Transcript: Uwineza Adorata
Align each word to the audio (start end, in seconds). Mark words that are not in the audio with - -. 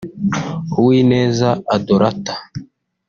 Uwineza 0.77 1.49
Adorata 1.75 2.33